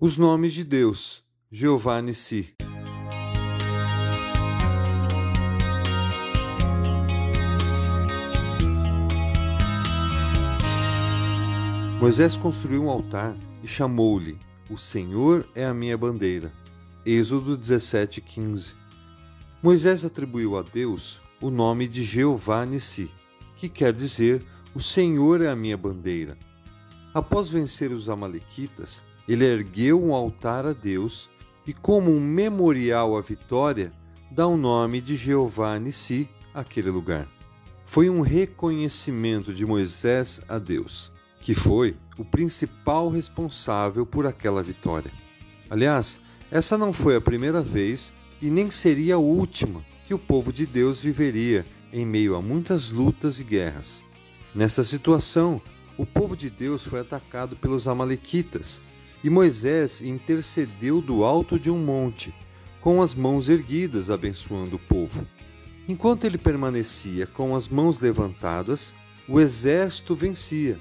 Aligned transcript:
Os 0.00 0.16
nomes 0.16 0.52
de 0.52 0.62
Deus, 0.62 1.24
Jeová 1.50 2.00
Nissi. 2.00 2.54
Moisés 12.00 12.36
construiu 12.36 12.84
um 12.84 12.88
altar 12.88 13.36
e 13.60 13.66
chamou-lhe: 13.66 14.38
O 14.70 14.78
Senhor 14.78 15.44
é 15.52 15.66
a 15.66 15.74
minha 15.74 15.98
bandeira. 15.98 16.52
Êxodo 17.04 17.58
17:15. 17.58 18.76
Moisés 19.60 20.04
atribuiu 20.04 20.56
a 20.56 20.62
Deus 20.62 21.20
o 21.40 21.50
nome 21.50 21.88
de 21.88 22.04
Jeová 22.04 22.64
Nissi, 22.64 23.10
que 23.56 23.68
quer 23.68 23.92
dizer: 23.92 24.46
O 24.72 24.80
Senhor 24.80 25.40
é 25.40 25.48
a 25.48 25.56
minha 25.56 25.76
bandeira. 25.76 26.38
Após 27.12 27.50
vencer 27.50 27.90
os 27.90 28.08
amalequitas, 28.08 29.02
ele 29.28 29.44
ergueu 29.44 30.02
um 30.02 30.14
altar 30.14 30.64
a 30.64 30.72
Deus 30.72 31.28
e, 31.66 31.72
como 31.74 32.10
um 32.10 32.18
memorial 32.18 33.16
à 33.16 33.20
vitória, 33.20 33.92
dá 34.30 34.46
o 34.46 34.56
nome 34.56 35.02
de 35.02 35.16
Jeová 35.16 35.78
Nissi 35.78 36.28
àquele 36.54 36.90
lugar. 36.90 37.28
Foi 37.84 38.08
um 38.08 38.22
reconhecimento 38.22 39.52
de 39.52 39.66
Moisés 39.66 40.40
a 40.48 40.58
Deus, 40.58 41.12
que 41.42 41.54
foi 41.54 41.94
o 42.16 42.24
principal 42.24 43.10
responsável 43.10 44.06
por 44.06 44.26
aquela 44.26 44.62
vitória. 44.62 45.12
Aliás, 45.68 46.18
essa 46.50 46.78
não 46.78 46.92
foi 46.92 47.14
a 47.14 47.20
primeira 47.20 47.62
vez 47.62 48.14
e 48.40 48.50
nem 48.50 48.70
seria 48.70 49.16
a 49.16 49.18
última 49.18 49.84
que 50.06 50.14
o 50.14 50.18
povo 50.18 50.50
de 50.50 50.64
Deus 50.64 51.02
viveria 51.02 51.66
em 51.92 52.06
meio 52.06 52.34
a 52.34 52.40
muitas 52.40 52.90
lutas 52.90 53.40
e 53.40 53.44
guerras. 53.44 54.02
Nessa 54.54 54.84
situação, 54.84 55.60
o 55.98 56.06
povo 56.06 56.34
de 56.36 56.48
Deus 56.48 56.82
foi 56.82 57.00
atacado 57.00 57.56
pelos 57.56 57.86
Amalequitas 57.86 58.80
e 59.22 59.30
Moisés 59.30 60.00
intercedeu 60.00 61.00
do 61.00 61.24
alto 61.24 61.58
de 61.58 61.70
um 61.70 61.78
monte, 61.78 62.34
com 62.80 63.02
as 63.02 63.14
mãos 63.14 63.48
erguidas, 63.48 64.10
abençoando 64.10 64.76
o 64.76 64.78
povo. 64.78 65.26
Enquanto 65.88 66.24
ele 66.24 66.38
permanecia 66.38 67.26
com 67.26 67.56
as 67.56 67.68
mãos 67.68 67.98
levantadas, 67.98 68.94
o 69.28 69.40
exército 69.40 70.14
vencia. 70.14 70.78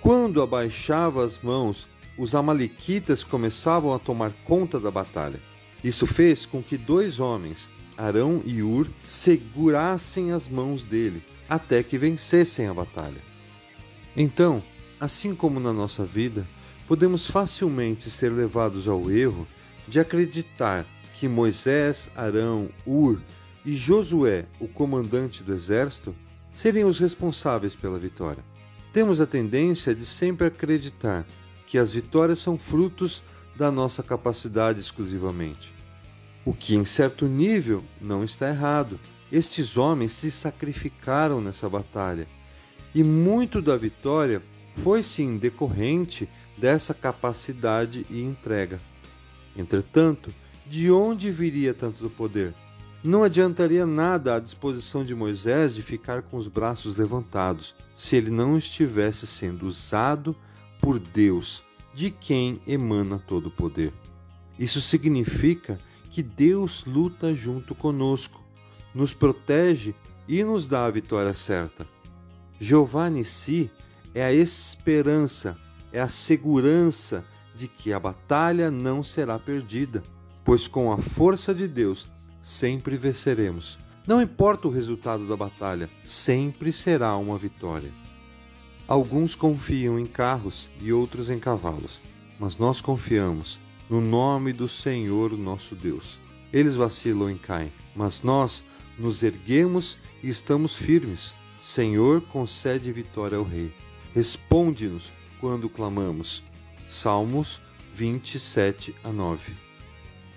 Quando 0.00 0.42
abaixava 0.42 1.24
as 1.24 1.38
mãos, 1.38 1.88
os 2.18 2.34
Amalequitas 2.34 3.24
começavam 3.24 3.94
a 3.94 3.98
tomar 3.98 4.32
conta 4.44 4.78
da 4.78 4.90
batalha. 4.90 5.40
Isso 5.82 6.06
fez 6.06 6.46
com 6.46 6.62
que 6.62 6.76
dois 6.76 7.20
homens, 7.20 7.70
Arão 7.96 8.42
e 8.44 8.62
Ur, 8.62 8.88
segurassem 9.06 10.32
as 10.32 10.48
mãos 10.48 10.82
dele 10.82 11.22
até 11.48 11.82
que 11.82 11.96
vencessem 11.96 12.66
a 12.66 12.74
batalha. 12.74 13.22
Então, 14.16 14.62
assim 14.98 15.34
como 15.34 15.60
na 15.60 15.72
nossa 15.72 16.04
vida, 16.04 16.46
podemos 16.86 17.26
facilmente 17.26 18.10
ser 18.10 18.32
levados 18.32 18.86
ao 18.86 19.10
erro 19.10 19.46
de 19.88 19.98
acreditar 19.98 20.86
que 21.14 21.28
Moisés, 21.28 22.10
Arão, 22.14 22.68
Ur 22.86 23.20
e 23.64 23.74
Josué, 23.74 24.46
o 24.60 24.68
comandante 24.68 25.42
do 25.42 25.52
exército, 25.52 26.14
seriam 26.54 26.88
os 26.88 26.98
responsáveis 26.98 27.74
pela 27.74 27.98
vitória. 27.98 28.44
Temos 28.92 29.20
a 29.20 29.26
tendência 29.26 29.94
de 29.94 30.06
sempre 30.06 30.46
acreditar 30.46 31.26
que 31.66 31.78
as 31.78 31.92
vitórias 31.92 32.38
são 32.38 32.56
frutos 32.58 33.22
da 33.56 33.70
nossa 33.70 34.02
capacidade 34.02 34.78
exclusivamente. 34.78 35.74
O 36.44 36.54
que, 36.54 36.76
em 36.76 36.84
certo 36.84 37.26
nível, 37.26 37.82
não 38.00 38.22
está 38.22 38.48
errado. 38.48 39.00
Estes 39.32 39.76
homens 39.76 40.12
se 40.12 40.30
sacrificaram 40.30 41.40
nessa 41.40 41.68
batalha 41.68 42.28
e 42.94 43.02
muito 43.02 43.60
da 43.60 43.76
vitória 43.76 44.42
foi 44.76 45.02
sim 45.02 45.36
decorrente 45.36 46.28
dessa 46.56 46.94
capacidade 46.94 48.06
e 48.08 48.22
entrega. 48.22 48.80
Entretanto, 49.56 50.32
de 50.66 50.90
onde 50.90 51.30
viria 51.30 51.72
tanto 51.72 52.08
poder? 52.10 52.54
Não 53.04 53.22
adiantaria 53.22 53.86
nada 53.86 54.34
à 54.34 54.40
disposição 54.40 55.04
de 55.04 55.14
Moisés 55.14 55.74
de 55.74 55.82
ficar 55.82 56.22
com 56.22 56.36
os 56.36 56.48
braços 56.48 56.96
levantados, 56.96 57.74
se 57.94 58.16
ele 58.16 58.30
não 58.30 58.58
estivesse 58.58 59.26
sendo 59.26 59.66
usado 59.66 60.34
por 60.80 60.98
Deus, 60.98 61.62
de 61.94 62.10
quem 62.10 62.60
emana 62.66 63.18
todo 63.18 63.46
o 63.46 63.50
poder. 63.50 63.92
Isso 64.58 64.80
significa 64.80 65.78
que 66.10 66.22
Deus 66.22 66.84
luta 66.84 67.34
junto 67.34 67.74
conosco, 67.74 68.42
nos 68.94 69.12
protege 69.12 69.94
e 70.26 70.42
nos 70.42 70.66
dá 70.66 70.86
a 70.86 70.90
vitória 70.90 71.32
certa. 71.34 71.86
Jeová 72.58 73.08
Nissi 73.08 73.70
é 74.14 74.24
a 74.24 74.32
esperança, 74.32 75.56
é 75.92 76.00
a 76.00 76.08
segurança 76.08 77.24
de 77.54 77.68
que 77.68 77.92
a 77.92 77.98
batalha 77.98 78.70
não 78.70 79.02
será 79.02 79.38
perdida, 79.38 80.02
pois 80.44 80.68
com 80.68 80.92
a 80.92 80.98
força 80.98 81.54
de 81.54 81.66
Deus 81.66 82.08
sempre 82.42 82.96
venceremos. 82.96 83.78
Não 84.06 84.22
importa 84.22 84.68
o 84.68 84.70
resultado 84.70 85.26
da 85.26 85.36
batalha, 85.36 85.90
sempre 86.02 86.70
será 86.70 87.16
uma 87.16 87.36
vitória. 87.36 87.92
Alguns 88.86 89.34
confiam 89.34 89.98
em 89.98 90.06
carros 90.06 90.68
e 90.80 90.92
outros 90.92 91.28
em 91.28 91.40
cavalos, 91.40 92.00
mas 92.38 92.56
nós 92.56 92.80
confiamos 92.80 93.58
no 93.90 94.00
nome 94.00 94.52
do 94.52 94.68
Senhor 94.68 95.36
nosso 95.36 95.74
Deus. 95.74 96.20
Eles 96.52 96.76
vacilam 96.76 97.30
e 97.30 97.34
caem, 97.36 97.72
mas 97.96 98.22
nós 98.22 98.62
nos 98.96 99.22
erguemos 99.22 99.98
e 100.22 100.28
estamos 100.28 100.74
firmes. 100.74 101.34
Senhor, 101.60 102.20
concede 102.20 102.92
vitória 102.92 103.38
ao 103.38 103.44
Rei. 103.44 103.74
Responde-nos 104.14 105.12
quando 105.40 105.68
clamamos. 105.68 106.42
Salmos 106.86 107.60
27 107.92 108.94
a 109.02 109.10
9. 109.10 109.54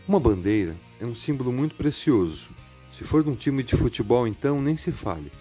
Uma 0.07 0.19
bandeira 0.19 0.75
é 0.99 1.05
um 1.05 1.13
símbolo 1.13 1.51
muito 1.51 1.75
precioso. 1.75 2.51
Se 2.91 3.03
for 3.03 3.23
de 3.23 3.29
um 3.29 3.35
time 3.35 3.63
de 3.63 3.75
futebol, 3.75 4.27
então 4.27 4.61
nem 4.61 4.75
se 4.75 4.91
fale. 4.91 5.31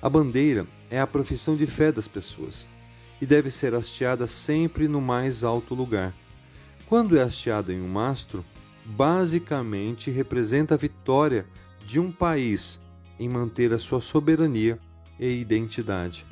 A 0.00 0.08
bandeira 0.08 0.66
é 0.90 1.00
a 1.00 1.06
profissão 1.06 1.56
de 1.56 1.66
fé 1.66 1.90
das 1.90 2.06
pessoas 2.06 2.68
e 3.20 3.26
deve 3.26 3.50
ser 3.50 3.74
hasteada 3.74 4.26
sempre 4.26 4.86
no 4.86 5.00
mais 5.00 5.42
alto 5.42 5.74
lugar. 5.74 6.14
Quando 6.86 7.18
é 7.18 7.22
hasteada 7.22 7.72
em 7.72 7.80
um 7.80 7.88
mastro, 7.88 8.44
basicamente 8.84 10.10
representa 10.10 10.74
a 10.74 10.78
vitória 10.78 11.46
de 11.84 11.98
um 11.98 12.12
país 12.12 12.80
em 13.18 13.28
manter 13.28 13.72
a 13.72 13.78
sua 13.78 14.00
soberania 14.00 14.78
e 15.18 15.40
identidade. 15.40 16.26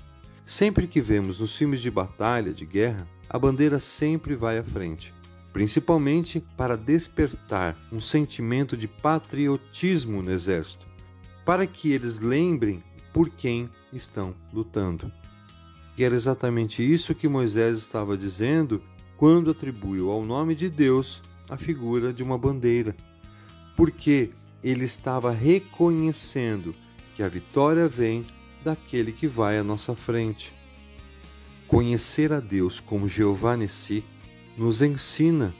Sempre 0.44 0.86
que 0.86 1.00
vemos 1.00 1.40
nos 1.40 1.56
filmes 1.56 1.80
de 1.80 1.90
batalha, 1.90 2.52
de 2.52 2.66
guerra, 2.66 3.08
a 3.30 3.38
bandeira 3.38 3.80
sempre 3.80 4.36
vai 4.36 4.58
à 4.58 4.62
frente, 4.62 5.14
principalmente 5.54 6.44
para 6.54 6.76
despertar 6.76 7.74
um 7.90 7.98
sentimento 7.98 8.76
de 8.76 8.86
patriotismo 8.86 10.22
no 10.22 10.30
exército, 10.30 10.86
para 11.46 11.66
que 11.66 11.92
eles 11.92 12.20
lembrem 12.20 12.82
por 13.12 13.30
quem 13.30 13.70
estão 13.90 14.34
lutando. 14.52 15.10
E 15.96 16.04
era 16.04 16.14
exatamente 16.14 16.82
isso 16.82 17.14
que 17.14 17.28
Moisés 17.28 17.78
estava 17.78 18.16
dizendo 18.16 18.82
quando 19.16 19.52
atribuiu 19.52 20.10
ao 20.10 20.24
nome 20.24 20.54
de 20.54 20.68
Deus 20.68 21.22
a 21.48 21.56
figura 21.56 22.12
de 22.12 22.22
uma 22.22 22.36
bandeira, 22.36 22.94
porque 23.76 24.30
ele 24.62 24.84
estava 24.84 25.30
reconhecendo 25.30 26.74
que 27.14 27.22
a 27.22 27.28
vitória 27.28 27.88
vem 27.88 28.26
daquele 28.64 29.12
que 29.12 29.26
vai 29.26 29.58
à 29.58 29.62
nossa 29.62 29.94
frente. 29.94 30.54
Conhecer 31.68 32.32
a 32.32 32.40
Deus 32.40 32.80
como 32.80 33.06
Jeová 33.06 33.56
Nessi 33.56 34.04
nos 34.56 34.80
ensina 34.80 35.54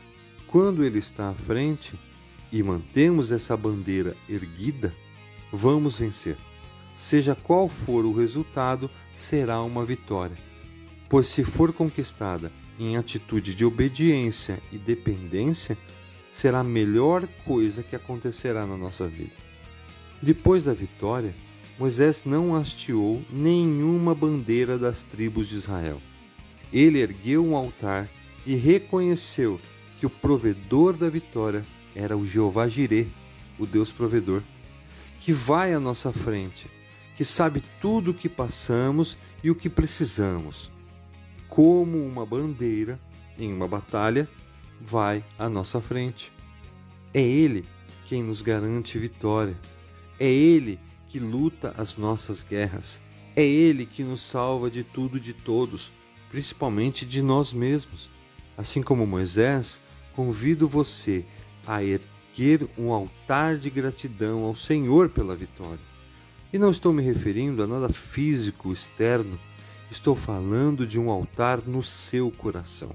quando 0.47 0.85
Ele 0.85 0.99
está 0.99 1.31
à 1.31 1.35
frente 1.35 1.99
e 2.51 2.63
mantemos 2.63 3.31
essa 3.33 3.57
bandeira 3.57 4.17
erguida, 4.29 4.95
vamos 5.53 5.99
vencer. 5.99 6.37
Seja 6.95 7.35
qual 7.35 7.69
for 7.69 8.05
o 8.05 8.13
resultado, 8.13 8.89
será 9.15 9.61
uma 9.63 9.85
vitória. 9.85 10.39
Pois 11.09 11.27
se 11.27 11.45
for 11.45 11.73
conquistada 11.73 12.53
em 12.79 12.97
atitude 12.97 13.55
de 13.55 13.65
obediência 13.65 14.63
e 14.73 14.79
dependência, 14.79 15.77
será 16.31 16.61
a 16.61 16.65
melhor 16.65 17.27
coisa 17.45 17.83
que 17.83 17.97
acontecerá 17.97 18.65
na 18.65 18.77
nossa 18.77 19.07
vida. 19.07 19.33
Depois 20.23 20.65
da 20.65 20.73
vitória, 20.73 21.35
Moisés 21.79 22.25
não 22.25 22.55
hasteou 22.55 23.23
nenhuma 23.29 24.15
bandeira 24.15 24.79
das 24.79 25.05
tribos 25.05 25.49
de 25.49 25.57
Israel. 25.57 26.01
Ele 26.73 27.01
ergueu 27.01 27.45
um 27.45 27.57
altar 27.57 28.09
e 28.47 28.55
reconheceu 28.55 29.61
que 29.97 30.07
o 30.07 30.11
provedor 30.11 30.97
da 30.97 31.09
vitória 31.09 31.65
era 31.95 32.17
o 32.17 32.27
Jeová 32.27 32.69
Jireh, 32.69 33.09
o 33.59 33.67
Deus 33.67 33.91
provedor, 33.91 34.43
que 35.21 35.33
vai 35.33 35.73
à 35.73 35.81
nossa 35.81 36.13
frente, 36.13 36.69
que 37.17 37.25
sabe 37.25 37.63
tudo 37.81 38.11
o 38.11 38.15
que 38.15 38.29
passamos 38.29 39.17
e 39.43 39.51
o 39.51 39.55
que 39.55 39.69
precisamos. 39.69 40.71
Como 41.49 42.05
uma 42.05 42.27
bandeira 42.27 43.01
em 43.39 43.53
uma 43.53 43.67
batalha, 43.67 44.29
vai 44.81 45.25
à 45.39 45.49
nossa 45.49 45.81
frente. 45.81 46.33
É 47.13 47.21
Ele 47.21 47.65
quem 48.05 48.23
nos 48.23 48.43
garante 48.43 48.99
vitória. 48.99 49.57
É 50.19 50.29
Ele 50.29 50.79
que 51.15 51.21
luta 51.21 51.73
as 51.79 51.97
nossas 51.97 52.43
guerras. 52.43 53.01
É 53.37 53.45
Ele 53.45 53.87
que 53.87 54.03
nos 54.03 54.21
salva 54.21 54.69
de 54.69 54.83
tudo 54.83 55.17
e 55.17 55.21
de 55.21 55.33
todos, 55.33 55.93
principalmente 56.29 57.07
de 57.07 57.23
nós 57.23 57.53
mesmos. 57.53 58.11
Assim 58.59 58.83
como 58.83 59.07
Moisés, 59.07 59.81
convido 60.17 60.67
você 60.67 61.25
a 61.65 61.85
erguer 61.85 62.69
um 62.77 62.93
altar 62.93 63.59
de 63.59 63.71
gratidão 63.71 64.43
ao 64.43 64.57
Senhor 64.57 65.09
pela 65.09 65.37
vitória. 65.37 65.79
E 66.53 66.59
não 66.59 66.73
estou 66.73 66.93
me 66.93 67.01
referindo 67.01 67.63
a 67.63 67.67
nada 67.69 67.91
físico 67.91 68.73
externo, 68.73 69.39
estou 69.93 70.17
falando 70.17 70.85
de 70.85 70.99
um 70.99 71.11
altar 71.11 71.63
no 71.65 71.81
seu 71.81 72.29
coração. 72.33 72.91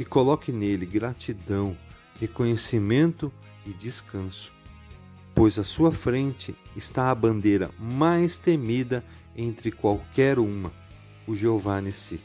E 0.00 0.04
coloque 0.04 0.50
nele 0.50 0.84
gratidão, 0.84 1.78
reconhecimento 2.18 3.32
e 3.64 3.72
descanso, 3.72 4.52
pois 5.36 5.58
à 5.58 5.62
sua 5.62 5.92
frente 5.92 6.56
está 6.74 7.10
a 7.10 7.14
bandeira 7.14 7.70
mais 7.78 8.38
temida 8.38 9.04
entre 9.36 9.70
qualquer 9.70 10.38
uma, 10.38 10.72
o 11.26 11.36
Jeová 11.36 11.78
Nissi. 11.78 12.18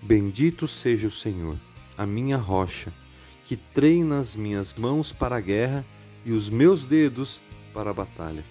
Bendito 0.00 0.68
seja 0.68 1.08
o 1.08 1.10
Senhor, 1.10 1.58
a 1.98 2.06
minha 2.06 2.36
rocha, 2.36 2.94
que 3.44 3.56
treina 3.56 4.20
as 4.20 4.36
minhas 4.36 4.72
mãos 4.72 5.10
para 5.10 5.34
a 5.34 5.40
guerra 5.40 5.84
e 6.24 6.30
os 6.30 6.48
meus 6.48 6.84
dedos 6.84 7.42
para 7.74 7.90
a 7.90 7.94
batalha. 7.94 8.44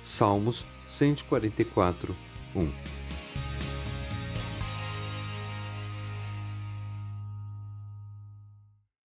Salmos 0.00 0.66
144, 0.88 2.14
1 2.56 2.95